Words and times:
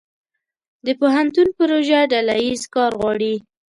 د 0.85 0.87
پوهنتون 0.99 1.47
پروژه 1.57 1.99
ډله 2.11 2.35
ییز 2.43 2.63
کار 2.75 2.91
غواړي. 2.99 3.35